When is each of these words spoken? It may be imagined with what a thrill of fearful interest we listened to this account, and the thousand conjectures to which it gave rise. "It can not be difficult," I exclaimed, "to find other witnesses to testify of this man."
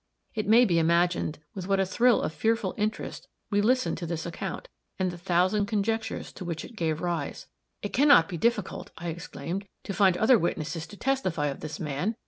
It 0.33 0.47
may 0.47 0.65
be 0.65 0.79
imagined 0.79 1.37
with 1.53 1.67
what 1.67 1.79
a 1.79 1.85
thrill 1.85 2.23
of 2.23 2.33
fearful 2.33 2.73
interest 2.75 3.27
we 3.51 3.61
listened 3.61 3.99
to 3.99 4.07
this 4.07 4.25
account, 4.25 4.67
and 4.97 5.11
the 5.11 5.17
thousand 5.19 5.67
conjectures 5.67 6.33
to 6.33 6.43
which 6.43 6.65
it 6.65 6.75
gave 6.75 7.01
rise. 7.01 7.45
"It 7.83 7.89
can 7.93 8.07
not 8.07 8.27
be 8.27 8.35
difficult," 8.37 8.89
I 8.97 9.09
exclaimed, 9.09 9.67
"to 9.83 9.93
find 9.93 10.17
other 10.17 10.39
witnesses 10.39 10.87
to 10.87 10.97
testify 10.97 11.49
of 11.49 11.59
this 11.59 11.79
man." 11.79 12.15